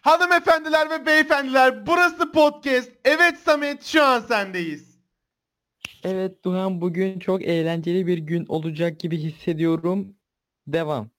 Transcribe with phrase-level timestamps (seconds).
[0.00, 2.90] Hanımefendiler ve beyefendiler burası podcast.
[3.04, 4.98] Evet Samet şu an sendeyiz.
[6.04, 10.16] Evet Duhan bugün çok eğlenceli bir gün olacak gibi hissediyorum.
[10.66, 11.10] Devam.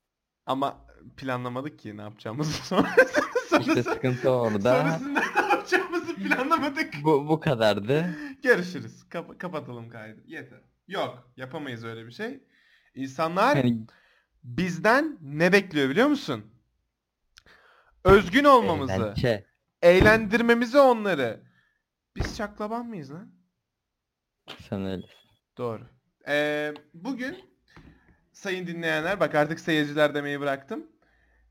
[0.45, 0.85] Ama
[1.17, 2.89] planlamadık ki ne yapacağımızı sonra.
[3.59, 4.81] İşte sıkıntı orada.
[4.81, 6.93] Sonrasında ne yapacağımızı planlamadık.
[7.03, 8.15] Bu, bu kadardı.
[8.43, 9.03] Görüşürüz.
[9.09, 10.21] Kapa- kapatalım kaydı.
[10.25, 10.59] Yeter.
[10.87, 12.43] Yok yapamayız öyle bir şey.
[12.95, 13.77] İnsanlar Yani
[14.43, 16.45] bizden ne bekliyor biliyor musun?
[18.03, 18.93] Özgün olmamızı.
[18.93, 19.45] eğlence.
[19.81, 21.43] Eğlendirmemizi onları.
[22.15, 23.31] Biz şaklaban mıyız lan?
[24.69, 25.05] Sen öyle.
[25.57, 25.83] Doğru.
[26.27, 27.37] Ee, bugün
[28.31, 30.87] sayın dinleyenler bak artık seyirciler demeyi bıraktım.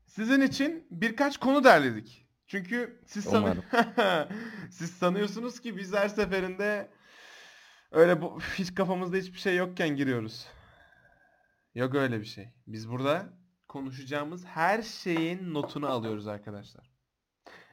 [0.05, 2.25] Sizin için birkaç konu derledik.
[2.47, 3.63] Çünkü siz sanı-
[4.71, 6.89] siz sanıyorsunuz ki biz her seferinde
[7.91, 10.47] öyle bu hiç kafamızda hiçbir şey yokken giriyoruz.
[11.75, 12.49] Yok öyle bir şey.
[12.67, 13.29] Biz burada
[13.69, 16.89] konuşacağımız her şeyin notunu alıyoruz arkadaşlar.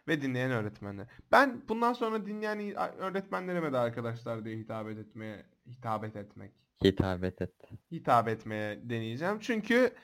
[0.08, 1.06] Ve dinleyen öğretmenler.
[1.32, 6.52] Ben bundan sonra dinleyen öğretmenlerime de arkadaşlar diye hitap etmeye hitap etmek
[6.84, 7.52] Hitabet et.
[7.92, 9.38] hitap etmeye deneyeceğim.
[9.40, 9.94] Çünkü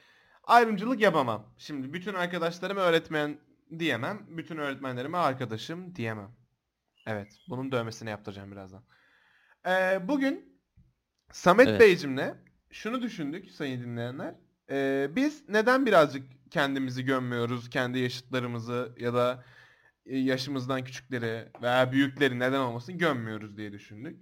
[0.44, 1.54] ayrımcılık yapamam.
[1.58, 3.38] Şimdi bütün arkadaşlarıma öğretmen
[3.78, 4.26] diyemem.
[4.28, 6.30] Bütün öğretmenlerime arkadaşım diyemem.
[7.06, 7.38] Evet.
[7.48, 8.84] Bunun dövmesini yaptıracağım birazdan.
[9.66, 10.60] Ee, bugün
[11.32, 11.80] Samet Evet.
[11.80, 12.34] Beyciğimle
[12.70, 14.34] şunu düşündük sayın dinleyenler.
[14.72, 17.70] Ee, biz neden birazcık kendimizi gömmüyoruz?
[17.70, 19.44] Kendi yaşıtlarımızı ya da
[20.06, 24.20] e, yaşımızdan küçükleri veya büyükleri neden olmasın gömmüyoruz diye düşündük.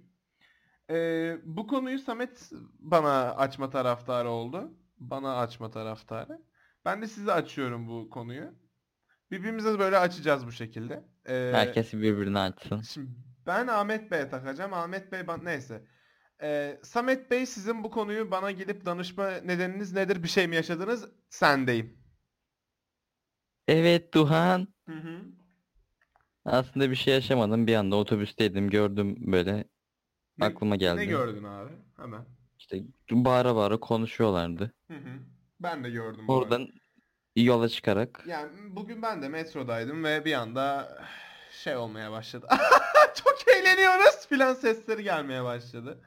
[0.89, 2.49] Ee, bu konuyu Samet
[2.79, 4.71] bana açma taraftarı oldu.
[4.97, 6.41] Bana açma taraftarı.
[6.85, 8.53] Ben de size açıyorum bu konuyu.
[9.31, 11.03] Birbirimize böyle açacağız bu şekilde.
[11.29, 12.81] Ee, Herkes birbirini açsın.
[12.81, 13.09] Şimdi
[13.45, 14.73] ben Ahmet Bey'e takacağım.
[14.73, 15.85] Ahmet Bey bana neyse.
[16.41, 20.23] Ee, Samet Bey sizin bu konuyu bana gelip danışma nedeniniz nedir?
[20.23, 21.09] Bir şey mi yaşadınız?
[21.29, 21.97] Sendeyim.
[23.67, 24.67] Evet Duhan.
[24.89, 25.21] Hı hı.
[26.45, 27.67] Aslında bir şey yaşamadım.
[27.67, 28.69] Bir anda otobüsteydim.
[28.69, 29.67] Gördüm böyle.
[30.37, 30.97] Ne- Aklıma geldi.
[30.99, 31.71] Ne gördün abi?
[31.97, 32.25] Hemen.
[32.59, 32.77] İşte
[33.11, 34.73] bağıra bağıra konuşuyorlardı.
[34.87, 35.19] Hı hı.
[35.59, 36.27] Ben de gördüm.
[36.27, 36.45] bu arada.
[36.45, 36.67] Oradan
[37.35, 38.23] yola çıkarak.
[38.27, 40.97] Yani bugün ben de metrodaydım ve bir anda
[41.51, 42.47] şey olmaya başladı.
[43.23, 46.01] Çok eğleniyoruz filan sesleri gelmeye başladı.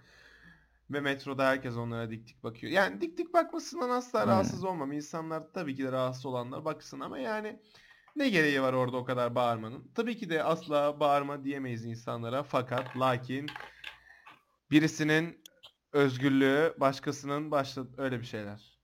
[0.90, 2.72] Ve metroda herkes onlara dik dik bakıyor.
[2.72, 4.32] Yani dik dik bakmasından asla Aynen.
[4.32, 4.92] rahatsız olmam.
[4.92, 7.60] İnsanlar tabii ki de rahatsız olanlar baksın ama yani
[8.16, 9.90] ne gereği var orada o kadar bağırmanın?
[9.94, 13.46] Tabii ki de asla bağırma diyemeyiz insanlara fakat lakin
[14.70, 15.42] birisinin
[15.92, 18.74] özgürlüğü başkasının başla öyle bir şeyler.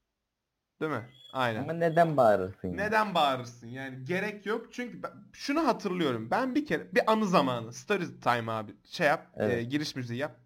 [0.80, 1.08] Değil mi?
[1.32, 1.62] Aynen.
[1.62, 2.74] Ama neden bağırırsın ya?
[2.74, 3.66] Neden bağırırsın?
[3.66, 4.72] Yani gerek yok.
[4.72, 6.30] Çünkü ben şunu hatırlıyorum.
[6.30, 7.72] Ben bir kere bir anı zamanı.
[7.72, 8.72] Story time abi.
[8.84, 9.26] Şey yap.
[9.36, 9.58] Evet.
[9.58, 10.36] e, giriş müziği yap.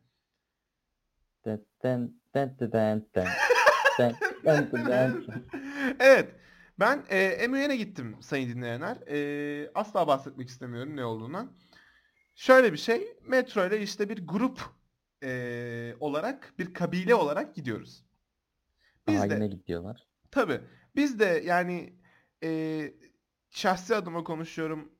[1.85, 2.71] Den den den
[3.15, 3.35] den
[4.45, 5.25] den den.
[6.01, 6.29] Evet.
[6.81, 8.97] Ben e, Emuyen'e gittim sayın dinleyenler.
[9.09, 11.53] E, asla bahsetmek istemiyorum ne olduğundan.
[12.35, 13.17] Şöyle bir şey.
[13.23, 14.61] Metro ile işte bir grup
[15.23, 18.05] e, olarak bir kabile olarak gidiyoruz.
[19.09, 20.07] Biz Aha de yine gidiyorlar.
[20.31, 20.61] Tabii.
[20.97, 21.93] Biz de yani
[22.43, 22.83] e,
[23.51, 24.93] şahsi adıma konuşuyorum.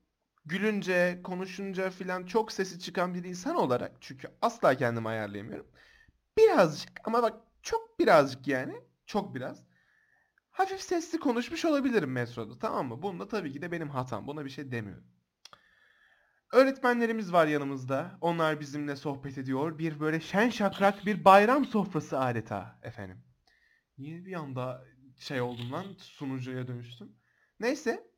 [0.45, 5.67] Gülünce, konuşunca filan çok sesi çıkan bir insan olarak çünkü asla kendimi ayarlayamıyorum.
[6.37, 9.63] Birazcık ama bak çok birazcık yani çok biraz
[10.51, 13.01] hafif sesli konuşmuş olabilirim metroda tamam mı?
[13.01, 14.27] Bunda tabii ki de benim hatam.
[14.27, 15.07] Buna bir şey demiyorum.
[16.53, 18.17] Öğretmenlerimiz var yanımızda.
[18.21, 19.79] Onlar bizimle sohbet ediyor.
[19.79, 23.23] Bir böyle şen şakrak bir bayram sofrası adeta efendim.
[23.97, 24.85] Niye bir anda
[25.19, 27.15] şey oldum lan sunucuya dönüştüm.
[27.59, 28.11] Neyse.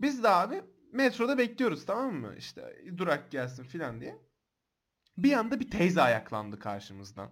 [0.00, 0.62] Biz de abi
[0.92, 2.34] metroda bekliyoruz tamam mı?
[2.38, 4.18] İşte durak gelsin filan diye.
[5.18, 7.30] Bir anda bir teyze ayaklandı karşımızdan.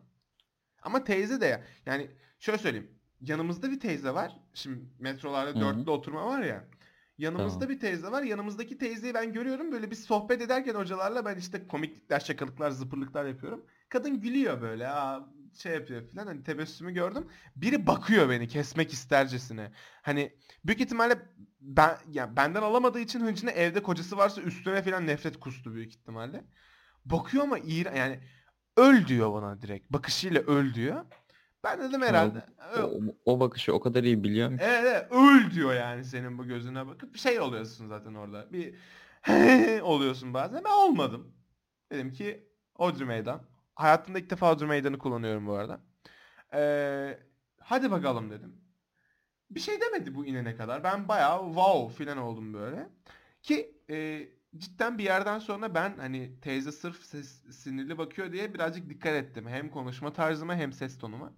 [0.85, 2.91] Ama teyze de ya yani şöyle söyleyeyim.
[3.21, 4.37] Yanımızda bir teyze var.
[4.55, 5.61] Şimdi metrolarda Hı hı.
[5.61, 6.65] dörtlü oturma var ya.
[7.19, 7.75] Yanımızda Tamam.
[7.75, 8.23] bir teyze var.
[8.23, 9.73] Yanımızdaki teyzeyi ben görüyorum.
[9.73, 13.65] Böyle biz sohbet ederken hocalarla ben işte komiklikler, şakalıklar, zıpırlıklar yapıyorum.
[13.89, 14.89] Kadın gülüyor böyle.
[14.89, 16.27] Aa, şey yapıyor filan.
[16.27, 17.29] Hani tebessümü gördüm.
[17.57, 19.73] Biri bakıyor beni kesmek istercesine.
[20.03, 20.33] Hani
[20.65, 21.19] büyük ihtimalle
[21.61, 26.45] ben ya benden alamadığı için hıncını evde kocası varsa üstüne filan nefret kustu büyük ihtimalle.
[27.05, 28.21] Bakıyor ama iğren yani
[28.77, 29.91] öl diyor bana direkt.
[29.93, 31.05] Bakışıyla öl diyor.
[31.65, 32.47] Ben dedim herhalde.
[32.77, 34.57] O, "Ö- o bakışı o kadar iyi biliyorum.
[34.61, 38.53] Evet, evet öl diyor yani senin bu gözüne bakıp bir şey oluyorsun zaten orada.
[38.53, 38.75] Bir
[39.83, 40.65] oluyorsun bazen.
[40.65, 41.33] Ben olmadım.
[41.93, 42.49] Dedim ki
[42.79, 43.43] Odri Meydan.
[43.75, 45.81] Hayatımda ilk defa Odri Meydan'ı kullanıyorum bu arada.
[46.55, 47.19] Ee,
[47.61, 48.57] hadi bakalım dedim.
[49.51, 50.85] Bir şey demedi bu inene kadar.
[50.85, 52.89] Ben bayağı wow filan oldum böyle.
[53.43, 54.29] Ki e,
[54.59, 59.49] cidden bir yerden sonra ben hani teyze sırf ses, sinirli bakıyor diye birazcık dikkat ettim.
[59.49, 61.33] Hem konuşma tarzıma hem ses tonuma.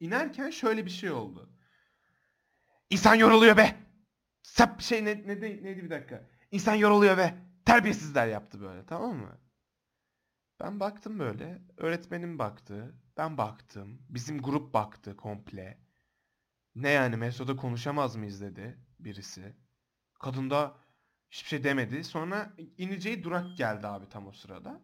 [0.00, 1.50] İnerken şöyle bir şey oldu.
[2.90, 3.76] İnsan yoruluyor be!
[4.42, 6.28] sap şey ne, ne neydi bir dakika.
[6.50, 7.34] İnsan yoruluyor ve
[7.64, 9.38] terbiyesizler yaptı böyle tamam mı?
[10.60, 11.62] Ben baktım böyle.
[11.76, 12.94] Öğretmenim baktı.
[13.16, 14.02] Ben baktım.
[14.08, 15.78] Bizim grup baktı komple.
[16.74, 19.56] Ne yani Meso'da konuşamaz mıyız dedi birisi.
[20.20, 20.76] Kadın da
[21.32, 22.04] hiçbir şey demedi.
[22.04, 24.80] Sonra ineceği durak geldi abi tam o sırada.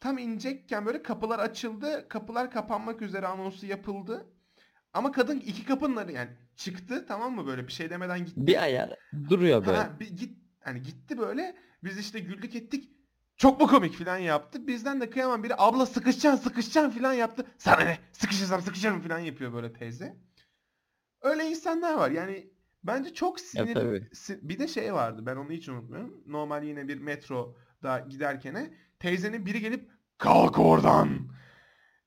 [0.00, 2.08] Tam inecekken böyle kapılar açıldı.
[2.08, 4.26] Kapılar kapanmak üzere anonsu yapıldı.
[4.92, 8.46] Ama kadın iki kapının yani çıktı tamam mı böyle bir şey demeden gitti.
[8.46, 8.94] Bir ayar
[9.28, 9.78] duruyor böyle.
[9.78, 11.56] Ha, bir git hani gitti böyle.
[11.84, 12.90] Biz işte güldük ettik.
[13.36, 14.66] Çok mu komik falan yaptı.
[14.66, 17.46] Bizden de kıyamam biri abla sıkışacaksın sıkışacaksın falan yaptı.
[17.58, 17.98] Sana ne?
[18.12, 20.16] Sıkışırsam sıkışırım falan yapıyor böyle teyze.
[21.20, 22.10] Öyle insanlar var.
[22.10, 22.50] Yani
[22.88, 23.74] bence çok sinir.
[23.74, 24.08] tabii.
[24.12, 25.26] si- bir de şey vardı.
[25.26, 26.22] Ben onu hiç unutmuyorum.
[26.26, 31.08] Normal yine bir metroda giderken teyzenin biri gelip kalk oradan.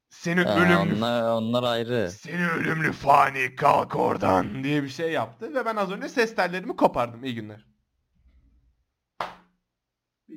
[0.10, 2.10] Seni Ha, ölümlü onlar, onlar ayrı.
[2.12, 6.76] seni ölümlü fani kalk oradan diye bir şey yaptı ve ben az önce ses tellerimi
[6.76, 7.24] kopardım.
[7.24, 7.66] İyi günler.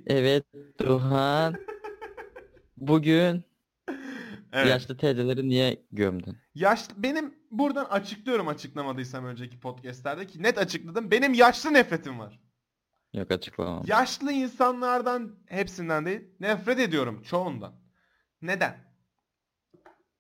[0.06, 0.44] Evet
[0.80, 1.54] Duhan.
[2.76, 3.44] Bugün
[4.54, 4.70] Evet.
[4.70, 6.36] yaşlı teyzeleri niye gömdün?
[6.54, 11.10] Yaşlı benim buradan açıklıyorum açıklamadıysam önceki podcastlerde ki net açıkladım.
[11.10, 12.40] Benim yaşlı nefretim var.
[13.12, 13.82] Yok açıklamam.
[13.86, 17.74] Yaşlı insanlardan hepsinden değil nefret ediyorum çoğundan.
[18.42, 18.76] Neden?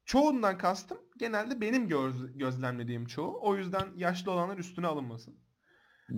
[0.04, 3.38] Çoğundan kastım genelde benim göz- gözlemlediğim çoğu.
[3.42, 5.36] O yüzden yaşlı olanlar üstüne alınmasın.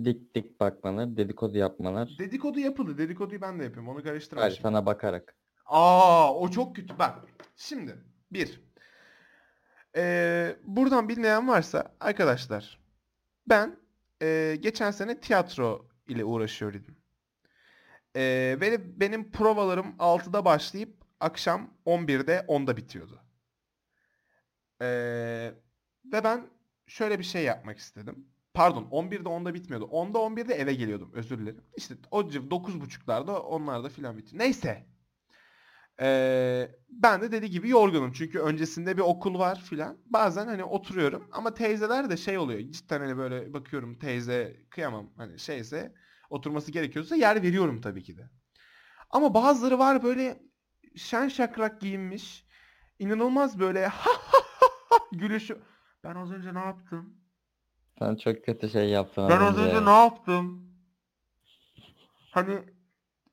[0.03, 2.15] Dik dik bakmalar, dedikodu yapmalar.
[2.19, 2.97] Dedikodu yapıldı.
[2.97, 3.89] Dedikoduyu ben de yapıyorum.
[3.89, 4.61] Onu karıştırma Hayır şimdi.
[4.63, 5.37] sana bakarak.
[5.67, 6.99] Aa o çok kötü.
[6.99, 7.19] Bak
[7.55, 7.97] şimdi
[8.31, 8.61] bir.
[9.95, 12.79] Ee, buradan bilmeyen varsa arkadaşlar
[13.47, 13.79] ben
[14.21, 16.97] ee, geçen sene tiyatro ile uğraşıyordum.
[18.15, 23.21] Ee, ve benim provalarım 6'da başlayıp akşam 11'de 10'da bitiyordu.
[24.81, 25.53] Ee,
[26.05, 26.49] ve ben
[26.87, 28.27] şöyle bir şey yapmak istedim.
[28.53, 29.85] Pardon 11'de 10'da bitmiyordu.
[29.85, 31.11] 10'da 11'de eve geliyordum.
[31.13, 31.63] Özür dilerim.
[31.77, 34.43] İşte o civ 9.30'larda onlarda filan bitiyor.
[34.43, 34.85] Neyse.
[36.01, 38.11] Ee, ben de dediği gibi yorgunum.
[38.11, 39.97] Çünkü öncesinde bir okul var filan.
[40.05, 41.29] Bazen hani oturuyorum.
[41.31, 42.59] Ama teyzeler de şey oluyor.
[42.59, 45.09] Cidden hani böyle bakıyorum teyze kıyamam.
[45.17, 45.93] Hani şeyse
[46.29, 48.29] oturması gerekiyorsa yer veriyorum tabii ki de.
[49.09, 50.41] Ama bazıları var böyle
[50.95, 52.45] şen şakrak giyinmiş.
[52.99, 53.91] İnanılmaz böyle
[55.11, 55.57] gülüşü.
[56.03, 57.13] Ben az önce ne yaptım?
[57.99, 60.67] Sen çok kötü şey yaptın Ben az önce ne yaptım?
[62.31, 62.59] Hani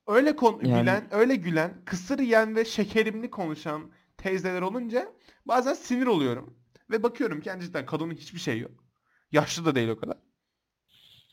[0.06, 5.12] öyle kon Yani- gülen, öyle gülen, kısır yiyen ve şekerimli konuşan teyzeler olunca
[5.46, 6.58] bazen sinir oluyorum.
[6.90, 8.84] Ve bakıyorum ki yani cidden kadının hiçbir şey yok.
[9.32, 10.16] Yaşlı da değil o kadar.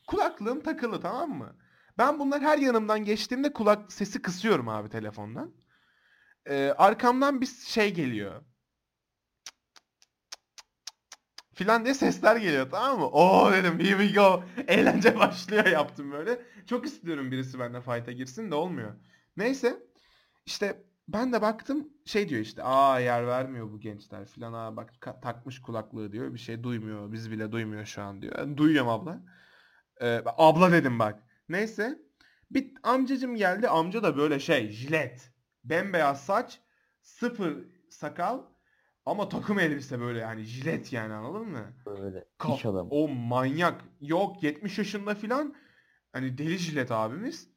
[0.08, 1.56] Kulaklığım takılı tamam mı?
[1.98, 5.54] Ben bunlar her yanımdan geçtiğimde kulak sesi kısıyorum abi telefondan.
[6.46, 8.42] Ee, arkamdan bir şey geliyor.
[11.54, 13.06] Filan diye sesler geliyor tamam mı?
[13.06, 14.44] Oo dedim here we go.
[14.68, 16.42] Eğlence başlıyor yaptım böyle.
[16.66, 18.94] Çok istiyorum birisi benimle fight'a girsin de olmuyor.
[19.38, 19.78] Neyse
[20.46, 24.94] işte ben de baktım şey diyor işte aa yer vermiyor bu gençler filan aa bak
[25.22, 28.34] takmış kulaklığı diyor bir şey duymuyor biz bile duymuyor şu an diyor.
[28.38, 29.22] Ben duyuyorum abla.
[30.02, 31.24] Ee, abla dedim bak.
[31.50, 32.00] Neyse
[32.52, 35.32] bir amcacım geldi amca da böyle şey jilet
[35.64, 36.60] bembeyaz saç
[37.02, 38.42] sıfır sakal
[39.06, 41.74] ama takım elbise böyle yani jilet yani anladın mı?
[41.86, 42.90] Böyle Ka- iş adamı.
[42.90, 43.82] O manyak.
[44.02, 45.56] Yok 70 yaşında filan.
[46.14, 47.48] Hani deli jilet abimiz.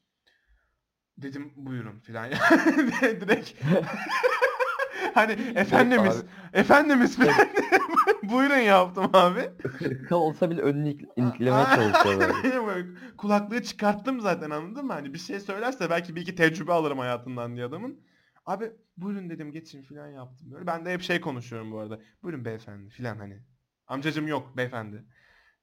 [1.18, 2.30] Dedim buyurun filan.
[3.00, 3.52] Direkt.
[5.14, 6.16] hani efendimiz.
[6.16, 7.34] Abi, Efendimiz filan.
[8.22, 9.50] buyurun yaptım abi.
[9.78, 12.84] Hırka olsa bile önünü ik- iliklemeye çalışıyor
[13.16, 14.92] Kulaklığı çıkarttım zaten anladın mı?
[14.92, 18.00] Hani bir şey söylerse belki bir iki tecrübe alırım hayatından diye adamın.
[18.46, 20.66] Abi buyurun dedim geçin filan yaptım böyle.
[20.66, 22.00] Ben de hep şey konuşuyorum bu arada.
[22.22, 23.42] Buyurun beyefendi filan hani.
[23.86, 25.04] Amcacım yok beyefendi.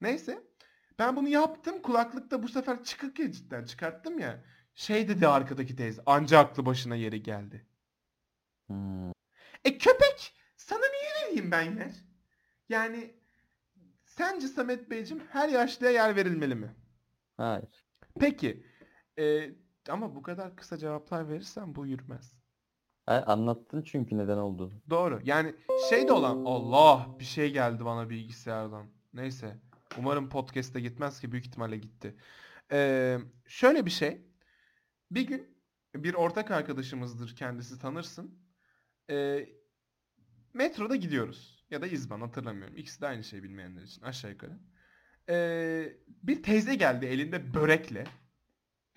[0.01, 0.43] Neyse.
[0.99, 1.81] Ben bunu yaptım.
[1.81, 4.43] Kulaklıkta bu sefer çıkık ya cidden çıkarttım ya.
[4.75, 6.01] Şey dedi arkadaki teyze.
[6.05, 7.67] Anca aklı başına yeri geldi.
[8.67, 9.11] Hmm.
[9.65, 11.91] E köpek sana niye vereyim ben yer?
[12.69, 13.15] Yani
[14.05, 16.75] sence Samet Beyciğim her yaşlıya yer verilmeli mi?
[17.37, 17.85] Hayır.
[18.19, 18.65] Peki.
[19.19, 19.51] e,
[19.89, 22.40] ama bu kadar kısa cevaplar verirsen bu yürümez.
[23.05, 24.73] Hayır, anlattın çünkü neden olduğunu.
[24.89, 25.21] Doğru.
[25.23, 25.55] Yani
[25.89, 28.87] şey de olan Allah bir şey geldi bana bilgisayardan.
[29.13, 29.57] Neyse.
[29.97, 32.15] Umarım podcast'e gitmez ki büyük ihtimalle gitti.
[32.71, 33.17] Ee,
[33.47, 34.21] şöyle bir şey.
[35.11, 35.57] Bir gün
[35.95, 38.39] bir ortak arkadaşımızdır kendisi tanırsın.
[39.09, 39.49] Ee,
[40.53, 41.65] metroda gidiyoruz.
[41.71, 42.77] Ya da İzban hatırlamıyorum.
[42.77, 44.59] İkisi de aynı şey bilmeyenler için aşağı yukarı.
[45.29, 48.03] Ee, bir teyze geldi elinde börekle.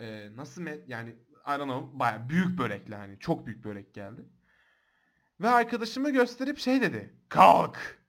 [0.01, 4.25] Ee, nasıl yani I don't know baya büyük börekle hani çok büyük börek geldi.
[5.41, 7.15] Ve arkadaşıma gösterip şey dedi.
[7.29, 8.05] Kalk.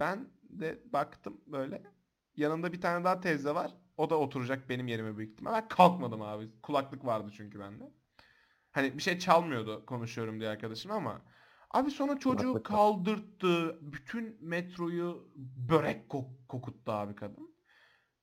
[0.00, 1.82] Ben de baktım böyle.
[2.36, 3.74] Yanında bir tane daha teyze var.
[3.96, 5.52] O da oturacak benim yerime büyük ihtimal.
[5.52, 6.50] Ben kalkmadım abi.
[6.62, 7.84] Kulaklık vardı çünkü bende.
[8.72, 11.22] Hani bir şey çalmıyordu konuşuyorum diye arkadaşım ama
[11.70, 13.78] abi sonra çocuğu Kulaklık kaldırttı.
[13.92, 15.32] Bütün metroyu
[15.68, 17.54] börek kok- kokuttu abi kadın.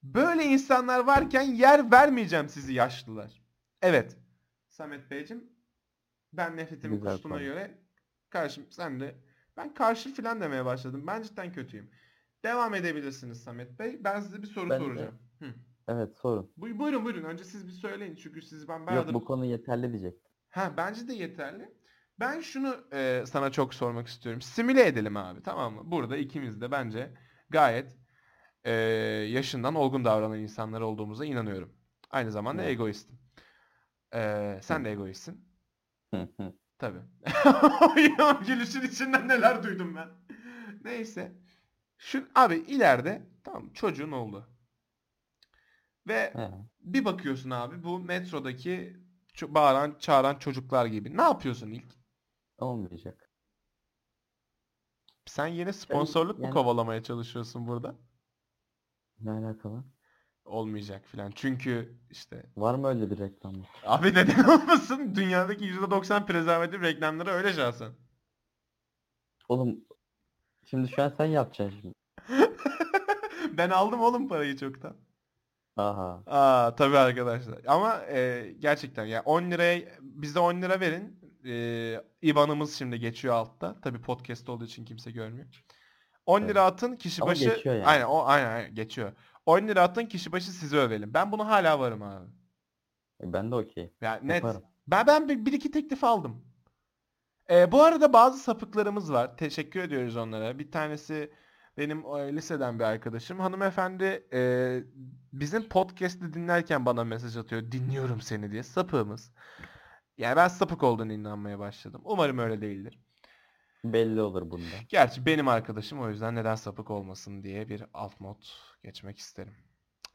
[0.04, 3.41] Böyle insanlar varken yer vermeyeceğim sizi yaşlılar.
[3.82, 4.18] Evet.
[4.70, 5.44] Samet Beyciğim
[6.34, 7.44] ben nefretimi Güzel kustuğuna konu.
[7.44, 7.78] göre
[8.30, 9.16] karşım sen de
[9.58, 11.04] ben karşı filan demeye başladım.
[11.08, 11.92] Ben cidden kötüyüm.
[12.44, 14.04] Devam edebilirsiniz Samet Bey.
[14.04, 15.20] Ben size bir soru Ben de- soracağım.
[15.40, 15.46] Hı.
[15.88, 16.52] Evet sorun.
[16.58, 17.24] Bu- buyurun buyurun.
[17.24, 18.16] Önce siz bir söyleyin.
[18.16, 19.14] Çünkü siz ben Yok bayağıdır...
[19.14, 20.16] bu konu yeterli diyecek.
[20.50, 21.74] Ha bence de yeterli.
[22.20, 24.42] Ben şunu e, sana çok sormak istiyorum.
[24.42, 25.82] Simüle edelim abi tamam mı?
[25.86, 27.14] Burada ikimiz de bence
[27.50, 27.98] gayet
[28.64, 28.72] e,
[29.32, 31.74] yaşından olgun davranan insanlar olduğumuza inanıyorum.
[32.10, 32.72] Aynı zamanda Evet.
[32.72, 33.20] egoistim.
[34.14, 35.46] E, sen de egoistsin.
[36.14, 36.54] Hı hı.
[36.78, 37.00] Tabii.
[38.48, 40.10] Gülüşün içinden neler duydum ben.
[40.84, 41.36] Neyse.
[41.98, 44.50] Şu abi ileride tamam çocuğun oldu.
[46.08, 46.52] Ve He.
[46.80, 48.98] bir bakıyorsun abi bu metrodaki
[49.42, 51.18] bağıran çağıran çocuklar gibi.
[51.18, 51.94] Ne yapıyorsun ilk?
[52.58, 53.32] Olmayacak.
[55.26, 57.96] Sen yeni sponsorluk mu yani- kovalamaya çalışıyorsun burada?
[59.20, 59.84] Ne alakalı?
[60.46, 61.32] Olmayacak filan.
[61.36, 63.54] Çünkü işte Var mı öyle bir reklam?
[63.86, 65.16] abi neden olmasın?
[65.16, 67.92] Dünyadaki %90 prezervatif reklamları öyle şahsen.
[69.50, 69.76] Oğlum
[70.66, 71.94] şimdi şu an sen yapacaksın şimdi.
[73.58, 74.96] ben aldım oğlum parayı çoktan.
[75.78, 76.24] Aha.
[76.28, 77.60] Aa tabii arkadaşlar.
[77.68, 81.22] Ama e, gerçekten ya 10 liraya bize 10 lira verin.
[81.46, 83.82] E, IBAN'ımız şimdi geçiyor altta.
[83.82, 85.48] Tabii podcast olduğu için kimse görmüyor.
[86.26, 87.86] 10 lira atın kişi Ama başı geçiyor yani.
[87.86, 89.12] aynen o aynen, aynen geçiyor.
[89.46, 91.14] 10 lira atın kişi başı sizi övelim.
[91.14, 92.30] Ben bunu hala varım abi.
[93.24, 93.94] E, Ben de okey.
[94.02, 94.36] Ya net.
[94.44, 94.64] Yaparım.
[94.88, 96.46] Ben ben bir, bir iki teklif aldım.
[97.50, 99.38] E, bu arada bazı sapıklarımız var.
[99.38, 100.60] Teşekkür ediyoruz onlara.
[100.60, 101.34] Bir tanesi
[101.78, 103.40] benim e, liseden bir arkadaşım.
[103.40, 104.84] Hanımefendi e,
[105.34, 107.72] bizim podcast'i dinlerken bana mesaj atıyor.
[107.72, 108.64] Dinliyorum seni diye.
[108.64, 109.32] Sapığımız.
[110.18, 112.02] Yani ben sapık olduğunu inanmaya başladım.
[112.04, 113.00] Umarım öyle değildir.
[113.84, 114.76] Belli olur bunda.
[114.90, 118.44] Gerçi benim arkadaşım o yüzden neden sapık olmasın diye bir alt mod
[118.84, 119.54] geçmek isterim.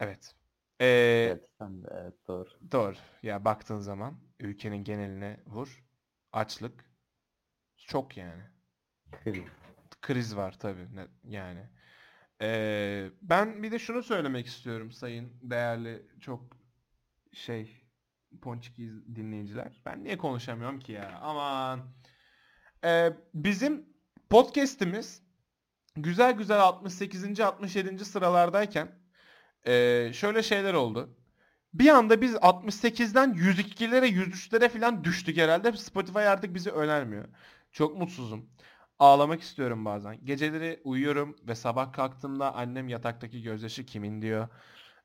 [0.00, 0.34] Evet.
[0.80, 2.48] E, Evet sen de evet doğru.
[2.72, 2.96] Doğru.
[3.22, 5.84] Ya baktığın zaman ülkenin geneline vur.
[6.32, 6.84] Açlık.
[7.76, 8.42] Çok yani.
[9.24, 9.44] Kriz.
[10.02, 10.96] Kriz var tabii.
[10.96, 11.68] Ne, yani.
[12.42, 16.56] Ee, ben bir de şunu söylemek istiyorum sayın değerli çok
[17.32, 17.86] şey
[18.42, 19.82] ponçik iz- dinleyiciler.
[19.86, 21.18] Ben niye konuşamıyorum ki ya?
[21.22, 21.80] Aman.
[22.84, 23.86] Ee, bizim
[24.30, 25.22] podcast'imiz
[25.96, 27.40] güzel güzel 68.
[27.40, 28.04] 67.
[28.04, 28.88] sıralardayken
[30.12, 31.16] şöyle şeyler oldu.
[31.74, 35.72] Bir anda biz 68'den 102'lere 103'lere falan düştük herhalde.
[35.72, 37.28] Spotify artık bizi önermiyor.
[37.72, 38.50] Çok mutsuzum.
[38.98, 40.24] Ağlamak istiyorum bazen.
[40.24, 44.48] Geceleri uyuyorum ve sabah kalktığımda annem yataktaki gözyaşı kimin diyor.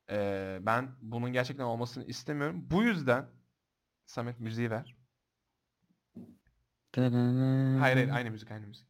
[0.09, 2.67] Ee, ben bunun gerçekten olmasını istemiyorum.
[2.71, 3.25] Bu yüzden
[4.05, 4.95] Samet müziği ver.
[7.79, 8.87] Hayır hayır aynı müzik aynı müzik.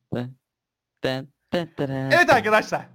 [1.54, 2.86] Evet arkadaşlar.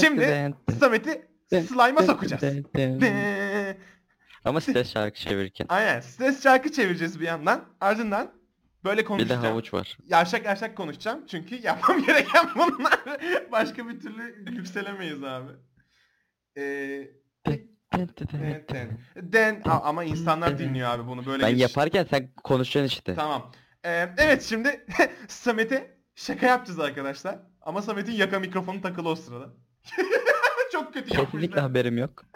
[0.00, 2.42] Şimdi Samet'i slime'a sokacağız.
[4.44, 5.66] Ama stres şarkı çevirirken.
[5.68, 6.00] Aynen.
[6.00, 7.64] Stres şarkı çevireceğiz bir yandan.
[7.80, 8.30] Ardından
[8.84, 9.42] böyle Bir de konuşacağım.
[9.44, 9.98] havuç var.
[10.08, 11.26] Yavşak yavşak konuşacağım.
[11.26, 13.00] Çünkü yapmam gereken bunlar.
[13.52, 15.52] Başka bir türlü yükselemeyiz abi.
[16.56, 16.62] Ee,
[17.46, 18.08] den,
[18.68, 18.98] den.
[19.16, 23.14] Den- A- ama insanlar dinliyor abi bunu böyle Ben geç- yaparken sen konuşacaksın işte.
[23.14, 23.52] Tamam.
[23.84, 24.86] Ee, evet şimdi
[25.28, 27.38] Samet'e şaka yapacağız arkadaşlar.
[27.64, 29.52] Ama Samet'in yaka mikrofonu takılı o sırada.
[30.72, 31.60] Çok kötü Kesinlikle yapmışlar.
[31.62, 32.24] haberim yok.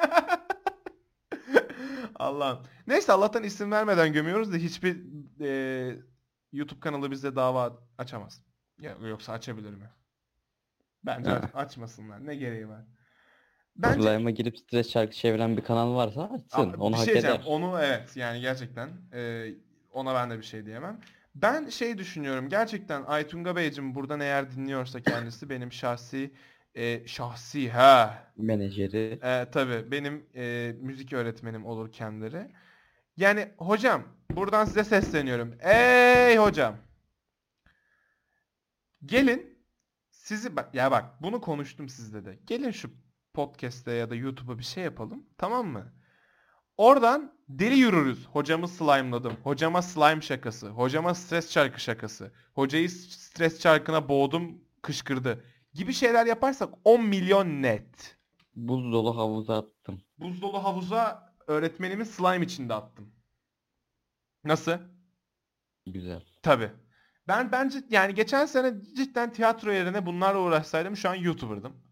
[2.14, 2.58] Allah'ım.
[2.86, 4.96] Neyse Allah'tan isim vermeden gömüyoruz da hiçbir
[5.40, 5.96] e,
[6.52, 8.42] YouTube kanalı bize dava açamaz.
[8.80, 9.90] Ya, yoksa açabilir mi?
[11.06, 12.26] Bence aç- açmasınlar.
[12.26, 12.84] Ne gereği var?
[13.76, 16.72] Bence Slime'a girip stres şarkı çeviren bir kanal varsa açsın.
[16.72, 17.42] Aa, Onu bir hak şey eder.
[17.46, 19.48] Onu evet yani gerçekten e,
[19.92, 21.00] ona ben de bir şey diyemem.
[21.42, 26.34] Ben şey düşünüyorum gerçekten Aytunga Beyciğim buradan eğer dinliyorsa kendisi benim şahsi
[26.74, 29.18] e, şahsi ha Menajeri.
[29.22, 32.50] e, tabii benim e, müzik öğretmenim olur kendileri.
[33.16, 35.54] Yani hocam buradan size sesleniyorum.
[35.60, 36.76] Ey hocam.
[39.06, 39.58] Gelin
[40.10, 42.38] sizi bak ya bak bunu konuştum sizle de.
[42.46, 42.90] Gelin şu
[43.34, 45.26] podcast'te ya da YouTube'a bir şey yapalım.
[45.38, 45.92] Tamam mı?
[46.78, 48.26] Oradan deli yürürüz.
[48.26, 49.32] Hocamı slime'ladım.
[49.44, 50.68] Hocama slime şakası.
[50.68, 52.32] Hocama stres çarkı şakası.
[52.54, 55.44] Hocayı stres çarkına boğdum kışkırdı.
[55.74, 58.18] Gibi şeyler yaparsak 10 milyon net.
[58.54, 60.02] Buz dolu havuza attım.
[60.18, 63.12] Buz dolu havuza öğretmenimi slime içinde attım.
[64.44, 64.72] Nasıl?
[65.86, 66.22] Güzel.
[66.42, 66.70] Tabii.
[67.28, 71.87] Ben bence yani geçen sene cidden tiyatro yerine bunlarla uğraşsaydım şu an YouTuber'dım.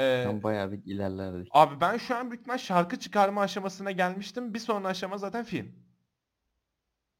[0.00, 1.48] Ee, Tam bayağı bir ilerlerdik.
[1.50, 4.54] abi ben şu an büyük ihtimal şarkı çıkarma aşamasına gelmiştim.
[4.54, 5.72] Bir sonraki aşama zaten film.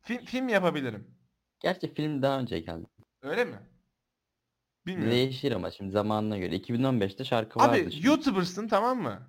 [0.01, 1.15] Film, film yapabilirim.
[1.61, 2.87] Gerçi film daha önce geldi.
[3.23, 3.59] Öyle mi?
[4.87, 5.13] Bilmiyorum.
[5.13, 6.57] Değişir ama şimdi zamanına göre.
[6.57, 7.71] 2015'te şarkı vardı.
[7.83, 8.07] Abi şimdi.
[8.07, 9.29] YouTuber'sın tamam mı?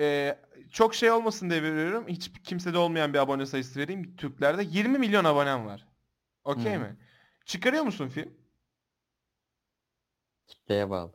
[0.00, 0.38] Ee,
[0.70, 2.08] çok şey olmasın diye veriyorum.
[2.08, 4.16] Hiç kimsede olmayan bir abone sayısı vereyim.
[4.16, 5.86] Türklerde 20 milyon abonem var.
[6.44, 6.80] Okey Hı.
[6.80, 6.96] mi?
[7.44, 8.34] Çıkarıyor musun film?
[10.46, 11.12] Kitleye bağlı.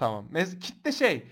[0.00, 0.26] Tamam.
[0.30, 1.26] Mes kitle şey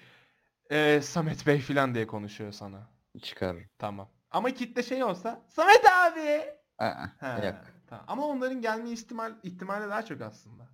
[0.70, 2.90] e, Samet Bey falan diye konuşuyor sana.
[3.22, 3.66] Çıkarır.
[3.78, 4.08] Tamam.
[4.30, 6.44] Ama kitle şey olsa Samet abi.
[6.78, 7.56] Aa, He, yok.
[7.86, 8.04] Tamam.
[8.08, 10.68] Ama onların gelme ihtimal ihtimali daha çok aslında.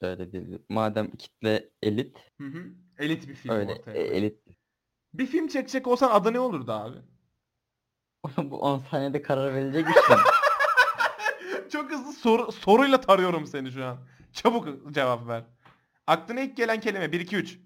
[0.00, 0.58] Öyle değil.
[0.68, 2.64] Madem kitle elit, Hı hı.
[2.98, 3.96] Elit bir film öyle ortaya.
[3.96, 4.38] e, elit.
[5.14, 6.98] Bir film çekecek olsan adı ne olurdu abi?
[8.50, 10.16] Bu 10 saniyede karar verilecek iş mi?
[11.72, 13.98] Çok hızlı soru, soruyla tarıyorum seni şu an.
[14.32, 15.44] Çabuk cevap ver.
[16.06, 17.58] Aklına ilk gelen kelime 1 2 3.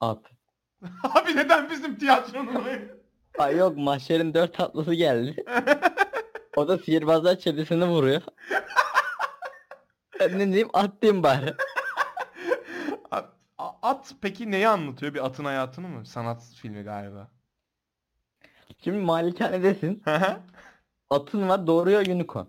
[0.00, 0.18] At.
[1.02, 2.82] Abi neden bizim tiyatronun oyunu?
[3.38, 5.44] Ay yok mahşerin dört tatlısı geldi.
[6.56, 8.22] O da sihirbazlar çetesini vuruyor.
[10.20, 11.54] Ben ne diyeyim at diyeyim bari.
[13.10, 13.28] at,
[13.58, 15.14] a- at peki neyi anlatıyor?
[15.14, 16.06] Bir atın hayatını mı?
[16.06, 17.28] Sanat filmi galiba.
[18.84, 20.02] Şimdi malikanedesin.
[21.10, 22.46] Atın var doğuruyor unicorn.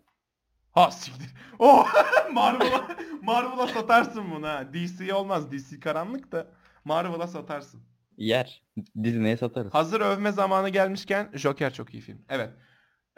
[0.75, 1.29] Ha siktir.
[1.59, 1.87] Oh!
[2.33, 2.87] Marvel'a
[3.21, 4.73] Marvel'a satarsın bunu ha.
[4.73, 5.51] DC olmaz.
[5.51, 6.47] DC karanlık da
[6.85, 7.81] Marvel'a satarsın.
[8.17, 8.63] Yer.
[9.03, 9.73] Disney'e satarız.
[9.73, 12.21] Hazır övme zamanı gelmişken Joker çok iyi film.
[12.29, 12.49] Evet.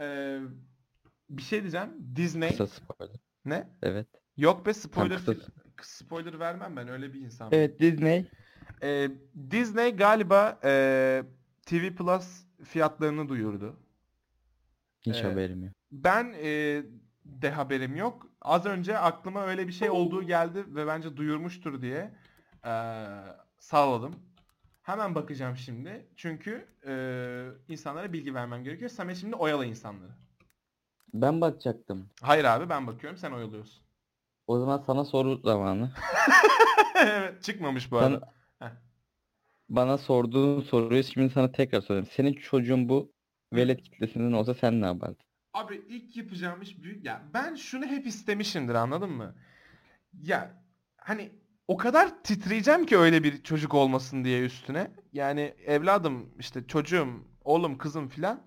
[0.02, 0.40] Ee,
[1.30, 1.90] bir şey diyeceğim.
[2.16, 3.16] Disney Kısa spoiler.
[3.46, 3.68] ne?
[3.84, 4.08] Evet.
[4.38, 5.36] Yok be spoiler kısa-
[5.82, 7.54] spoiler vermem ben öyle bir insanım.
[7.54, 8.26] Evet Disney.
[8.84, 9.10] Ee,
[9.52, 11.24] Disney galiba e,
[11.66, 13.80] TV Plus fiyatlarını duyurdu.
[15.06, 15.32] Hiç Evet.
[15.32, 15.74] haberim yok.
[15.92, 16.82] Ben e,
[17.42, 18.28] de haberim yok.
[18.42, 22.12] Az önce aklıma öyle bir şey olduğu geldi ve bence duyurmuştur diye
[22.66, 22.72] e,
[23.60, 24.16] sağladım.
[24.82, 26.08] Hemen bakacağım şimdi.
[26.16, 26.94] Çünkü e,
[27.74, 28.92] insanlara bilgi vermem gerekiyor.
[28.92, 30.12] Samet şimdi oyala insanları.
[31.14, 32.10] Ben bakacaktım.
[32.22, 33.84] Hayır abi ben bakıyorum sen oyalıyorsun.
[34.48, 35.92] O zaman sana soru zamanı.
[36.96, 38.34] evet çıkmamış bu arada.
[38.60, 38.72] Heh.
[39.70, 42.08] Bana sorduğun soruyu şimdi sana tekrar sorayım.
[42.12, 43.12] Senin çocuğun bu
[43.54, 45.27] velet kitlesinden olsa sen ne yapardın?
[45.54, 47.06] Abi ilk yapacağım iş büyük.
[47.06, 49.36] Ya ben şunu hep istemişimdir anladın mı?
[50.24, 50.64] Ya
[50.98, 51.32] hani
[51.68, 54.92] o kadar titreyeceğim ki öyle bir çocuk olmasın diye üstüne.
[55.14, 58.42] Yani evladım işte çocuğum, oğlum, kızım filan.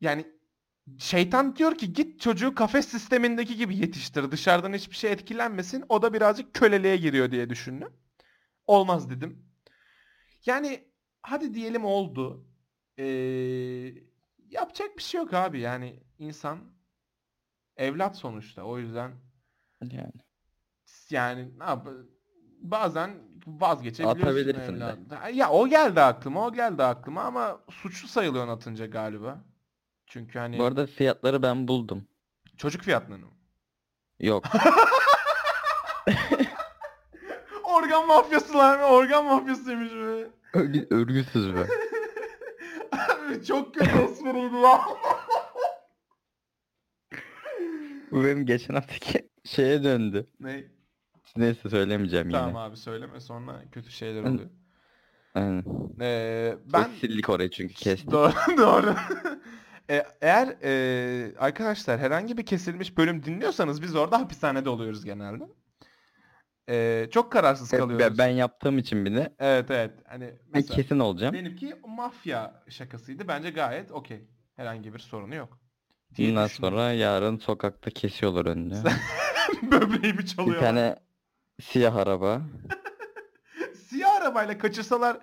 [0.00, 0.26] Yani
[0.98, 4.30] şeytan diyor ki git çocuğu kafes sistemindeki gibi yetiştir.
[4.30, 5.84] Dışarıdan hiçbir şey etkilenmesin.
[5.88, 7.92] O da birazcık köleliğe giriyor diye düşündüm.
[8.66, 9.44] Olmaz dedim.
[10.46, 10.88] Yani
[11.22, 12.46] hadi diyelim oldu.
[12.98, 13.94] Ee,
[14.52, 15.60] yapacak bir şey yok abi.
[15.60, 16.58] Yani insan
[17.76, 18.62] evlat sonuçta.
[18.62, 19.12] O yüzden
[19.90, 20.12] Yani.
[21.10, 21.88] yani ne yap
[22.60, 23.10] bazen
[23.46, 24.98] vazgeçebiliyorsun evlat.
[25.34, 29.44] Ya o geldi aklıma, o geldi aklıma ama suçlu sayılıyorsun atınca galiba.
[30.06, 32.08] Çünkü hani Bu arada fiyatları ben buldum.
[32.56, 33.32] çocuk fiyatlarını mı?
[34.20, 34.44] Yok.
[37.64, 38.84] Organ mafyasılar mı?
[38.84, 40.30] Organ mafyasıymış be.
[40.54, 41.66] Örgü, örgüsüz be.
[43.48, 44.80] Çok kötü espriydi ya.
[48.10, 50.26] Bu benim geçen haftaki şeye döndü.
[50.40, 50.64] ne?
[51.36, 52.38] Neyse söylemeyeceğim yine.
[52.38, 54.50] Tamam abi söyleme sonra kötü şeyler oluyor.
[55.34, 55.64] Aynen.
[56.00, 56.84] Ee, Ben...
[56.84, 58.10] ben sildik orayı çünkü kestik.
[58.10, 58.94] Doğru doğru.
[59.90, 65.44] E, eğer e, arkadaşlar herhangi bir kesilmiş bölüm dinliyorsanız biz orada hapishanede oluyoruz genelde.
[66.68, 68.18] E, çok kararsız kalıyoruz.
[68.18, 69.92] ben, yaptığım için bir de Evet evet.
[70.04, 71.34] Hani ben mesela kesin olacağım.
[71.34, 73.28] benimki mafya şakasıydı.
[73.28, 74.28] Bence gayet okey.
[74.56, 75.58] Herhangi bir sorunu yok.
[76.18, 78.74] Bundan sonra yarın sokakta kesiyorlar önünü.
[79.62, 80.60] böbreğimi bir çalıyor.
[80.60, 80.96] tane
[81.60, 82.42] siyah araba.
[83.88, 85.18] Siyah arabayla kaçırsalar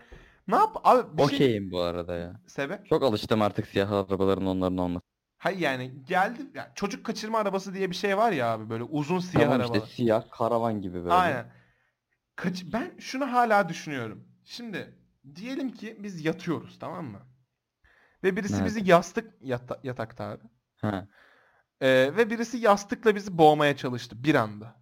[0.47, 0.77] ne yap?
[0.83, 1.35] Abi bir şey...
[1.35, 2.41] Okeyim bu arada ya.
[2.47, 2.85] Sebep?
[2.89, 5.08] Çok alıştım artık siyah arabaların onların olması.
[5.39, 6.41] Hayır yani geldi.
[6.53, 9.77] ya çocuk kaçırma arabası diye bir şey var ya abi böyle uzun siyah Tamam araba.
[9.77, 11.13] işte siyah karavan gibi böyle.
[11.13, 11.51] Aynen.
[12.35, 14.27] Kaç, ben şunu hala düşünüyorum.
[14.43, 14.97] Şimdi
[15.35, 17.19] diyelim ki biz yatıyoruz tamam mı?
[18.23, 18.65] Ve birisi Nerede?
[18.65, 20.43] bizi yastık yata- yatakta abi.
[21.81, 24.75] Ee, ve birisi yastıkla bizi boğmaya çalıştı bir anda.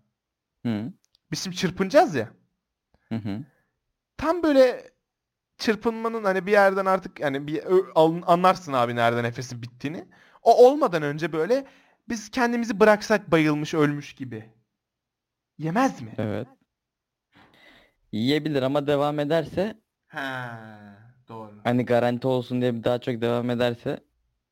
[0.65, 0.91] Hı.
[1.31, 2.29] Biz şimdi çırpınacağız ya.
[3.09, 3.39] Hı hı.
[4.17, 4.91] Tam böyle
[5.57, 7.63] çırpınmanın hani bir yerden artık yani bir
[8.25, 10.07] anlarsın abi nerede nefesin bittiğini.
[10.47, 11.65] O olmadan önce böyle
[12.09, 14.49] biz kendimizi bıraksak bayılmış ölmüş gibi.
[15.57, 16.11] Yemez mi?
[16.17, 16.47] Evet.
[18.11, 20.59] Yiyebilir ama devam ederse Ha,
[21.27, 21.61] doğru.
[21.63, 23.99] hani garanti olsun diye daha çok devam ederse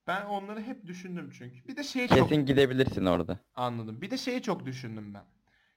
[0.08, 1.68] Ben onları hep düşündüm çünkü.
[1.68, 3.40] Bir de şeyi çok kesin gidebilirsin orada.
[3.56, 4.02] anladım.
[4.02, 5.24] Bir de şeyi çok düşündüm ben.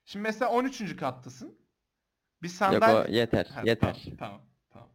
[0.05, 0.95] Şimdi mesela 13.
[0.95, 1.57] kattasın.
[2.43, 2.95] Bir Yok sandalye...
[2.95, 3.45] o yeter.
[3.45, 3.93] Ha, yeter.
[3.93, 4.89] Tamam, tamam, tamam.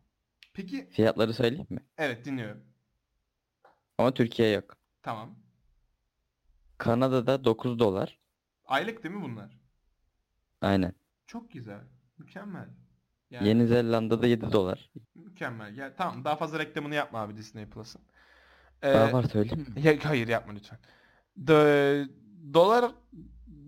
[0.55, 1.81] Peki, Fiyatları söyleyeyim mi?
[1.99, 2.65] evet dinliyorum.
[3.99, 4.77] Ama Türkiye yok.
[5.05, 5.35] Tamam.
[6.79, 8.19] Kanada'da 9 dolar.
[8.67, 9.59] Aylık değil mi bunlar?
[10.61, 10.93] Aynen.
[11.27, 11.81] Çok güzel.
[12.19, 12.69] Mükemmel.
[13.31, 14.91] Yani Yeni Zelanda'da 7 dolar.
[15.15, 15.77] mükemmel.
[15.77, 18.03] Ya, tamam daha fazla reklamını yapma abi Disney Plus'ın.
[18.83, 19.81] Daha Ee, var söyleyeyim mi?
[19.87, 20.79] ya, hayır yapma lütfen.
[21.45, 22.09] Do-
[22.55, 22.93] dolar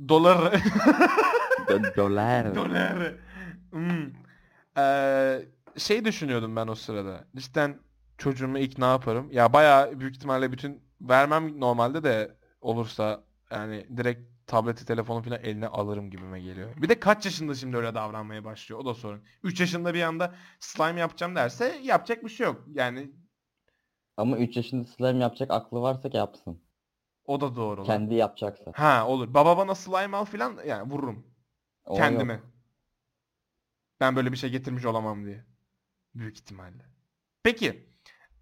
[0.09, 0.53] dolar
[1.69, 2.55] Do- dolar.
[2.55, 3.15] dolar.
[3.71, 4.13] Hmm.
[4.79, 5.43] Ee,
[5.77, 7.25] şey düşünüyordum ben o sırada.
[7.37, 7.79] Cidden
[8.19, 9.29] çocuğumu ilk ne yaparım?
[9.33, 15.67] Ya bayağı büyük ihtimalle bütün vermem normalde de olursa yani direkt tableti telefonu falan eline
[15.69, 16.77] alırım gibime geliyor.
[16.83, 18.81] Bir de kaç yaşında şimdi öyle davranmaya başlıyor?
[18.81, 19.25] O da sorun.
[19.43, 22.65] 3 yaşında bir anda slime yapacağım derse yapacak bir şey yok.
[22.73, 23.11] Yani
[24.17, 26.63] Ama 3 yaşında slime yapacak aklı varsa ki yapsın.
[27.25, 27.81] o da doğru.
[27.81, 27.87] lan.
[27.87, 28.73] Kendi yapacaksa.
[28.75, 29.35] Ha olur.
[29.35, 31.27] Baba bana slime al falan yani vururum.
[31.85, 32.33] O Kendime.
[32.33, 32.43] yok.
[34.01, 35.45] Ben böyle bir şey getirmiş olamam diye.
[36.15, 36.85] Büyük ihtimalle.
[37.43, 37.96] Peki.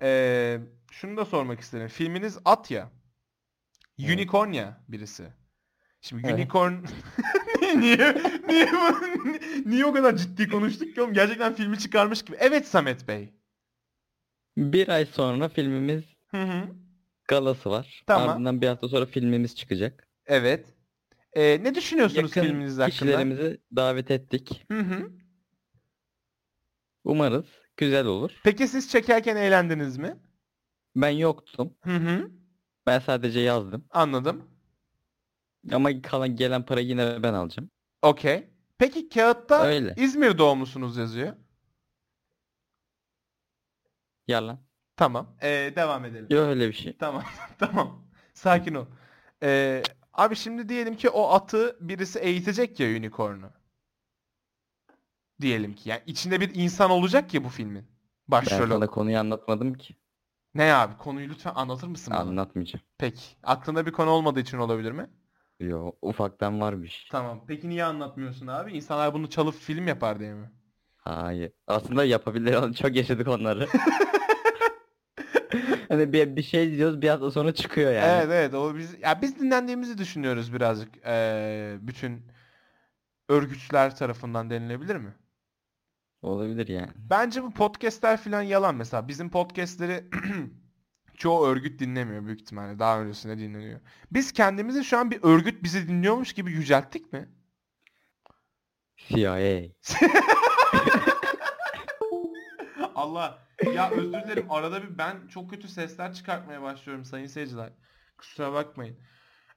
[0.05, 1.89] Ee, şunu da sormak isterim.
[1.89, 2.91] Filminiz at ya.
[3.99, 4.11] Evet.
[4.11, 5.33] Unicorn ya birisi.
[6.01, 6.35] Şimdi Evet.
[6.39, 6.73] unicorn
[7.77, 8.17] niye niye
[8.49, 8.69] niye,
[9.67, 11.15] niye o kadar ciddi konuştuk ki oğlum?
[11.15, 12.37] Gerçekten filmi çıkarmış gibi.
[12.41, 13.33] Evet Samet Bey.
[14.57, 16.69] Bir ay sonra filmimiz Hı hı.
[17.29, 18.03] galası var.
[18.07, 18.29] Tamam.
[18.29, 20.09] Ardından bir hafta sonra filmimiz çıkacak.
[20.27, 20.67] Evet.
[21.33, 22.91] Ee, ne düşünüyorsunuz Yakın filminiz hakkında?
[22.91, 24.65] kişilerimizi davet ettik.
[24.71, 25.11] Hı hı.
[27.05, 28.31] Umarız güzel olur.
[28.45, 30.17] Peki siz çekerken eğlendiniz mi?
[30.97, 31.75] Ben yoktum.
[31.83, 32.31] Hı hı.
[32.87, 33.85] Ben sadece yazdım.
[33.91, 34.49] Anladım.
[35.73, 37.71] Ama kalan gelen parayı yine ben alacağım.
[38.03, 38.49] Okey.
[38.79, 39.95] Peki kağıtta Öyle.
[39.97, 41.33] İzmir doğumlusunuz yazıyor.
[44.29, 44.59] Yalan.
[44.97, 45.37] Tamam.
[45.43, 46.27] Ee, devam edelim.
[46.31, 46.97] Yok öyle bir şey.
[46.97, 47.25] Tamam.
[47.59, 48.07] tamam.
[48.35, 48.87] Sakin ol.
[49.43, 49.83] Ee,
[50.13, 53.51] abi şimdi diyelim ki o atı birisi eğitecek ya unicorn'u.
[55.45, 55.89] Diyelim ki.
[55.89, 57.83] Yani içinde bir insan olacak ya bu filmin.
[57.83, 57.87] Ben
[58.29, 58.59] Başrol.
[58.59, 58.95] sana olarak.
[58.95, 59.97] konuyu anlatmadım ki.
[60.55, 60.97] Ne abi?
[60.99, 62.21] Konuyu lütfen anlatır mısın bana?
[62.21, 62.85] Anlatmayacağım.
[62.99, 63.23] Peki.
[63.43, 65.11] Aklında bir konu olmadığı için olabilir mi?
[65.61, 67.09] Yo ufaktan var bir şey.
[67.11, 67.45] Tamam.
[67.49, 68.73] Peki niye anlatmıyorsun abi?
[68.73, 70.51] İnsanlar bunu çalıp film yapar diye mi?
[70.97, 71.53] Hayır.
[71.67, 72.73] Aslında yapabilir.
[72.75, 73.69] Çok yaşadık onları.
[75.89, 78.07] hani bir, bir şey diyoruz bir hafta sonra çıkıyor yani.
[78.13, 82.23] Evet evet o biz ya biz dinlendiğimizi düşünüyoruz birazcık eee, bütün
[83.29, 85.15] örgütler tarafından denilebilir mi?
[86.25, 86.91] Olabilir yani.
[86.97, 90.05] Bence bu podcastler falan yalan mesela bizim podcastleri
[91.17, 93.81] çoğu örgüt dinlemiyor büyük ihtimalle daha öncesinde dinleniyor.
[94.11, 97.29] Biz kendimizi şu an bir örgüt bizi dinliyormuş gibi yücelttik mi?
[98.97, 99.39] CIA.
[102.95, 103.39] Allah
[103.75, 107.73] ya özür dilerim arada bir ben çok kötü sesler çıkartmaya başlıyorum sayın seyirciler.
[108.19, 108.99] Kusura bakmayın.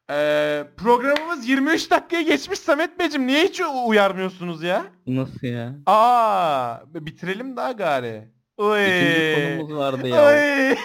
[0.09, 4.85] Eee, programımız 23 dakikaya geçmiş Samet Beyciğim niye hiç uyarmıyorsunuz ya?
[5.07, 5.75] Nasıl ya?
[5.85, 8.27] Aa, bitirelim daha gari.
[8.57, 8.85] Oy.
[8.85, 10.25] İkinci konumuz vardı ya.
[10.25, 10.75] Oy.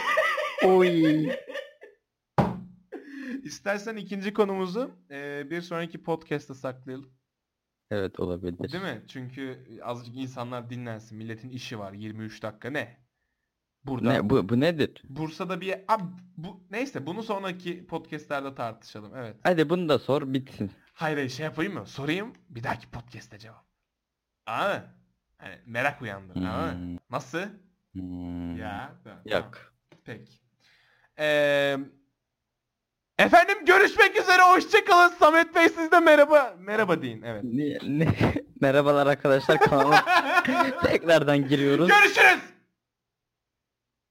[0.77, 1.31] Oy.
[3.45, 7.11] İstersen ikinci konumuzu eee, bir sonraki podcast'ta saklayalım.
[7.91, 8.73] Evet olabilir.
[8.73, 9.03] Değil mi?
[9.09, 11.19] Çünkü azıcık insanlar dinlensin.
[11.19, 11.93] Milletin işi var.
[11.93, 13.02] 23 dakika ne?
[13.85, 14.13] Burada.
[14.13, 15.03] Ne bu bu nedir?
[15.09, 16.03] Bursa'da bir abi
[16.37, 19.13] bu neyse bunu sonraki podcast'lerde tartışalım.
[19.17, 19.37] Evet.
[19.43, 20.71] Hadi bunu da sor bitsin.
[20.95, 21.87] Hayır hayır şey yapayım mı?
[21.87, 23.65] Sorayım bir dahaki podcast'te cevap.
[24.47, 24.79] Aa.
[25.39, 26.37] Hani merak uyandır.
[26.45, 26.73] Aa.
[26.73, 26.97] Hmm.
[27.11, 27.43] Nasıl?
[27.93, 28.57] Hmm.
[28.57, 28.93] Ya.
[29.05, 29.19] tamam.
[29.25, 29.51] Yok.
[30.05, 30.33] Peki.
[31.19, 31.79] Ee,
[33.19, 34.43] efendim görüşmek üzere.
[34.43, 35.09] Hoşçakalın.
[35.09, 36.55] Samet Bey siz de merhaba.
[36.59, 37.23] Merhaba deyin.
[37.23, 37.45] Evet.
[37.45, 38.15] Ne, ne-
[38.61, 40.05] Merhabalar arkadaşlar kanalıma
[40.83, 41.89] tekrardan giriyoruz.
[41.89, 42.41] Görüşürüz.